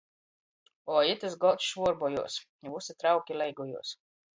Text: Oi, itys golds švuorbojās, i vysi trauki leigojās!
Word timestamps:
Oi, 0.93 1.03
itys 1.11 1.37
golds 1.45 1.67
švuorbojās, 1.75 2.41
i 2.67 2.77
vysi 2.79 3.01
trauki 3.05 3.41
leigojās! 3.43 3.99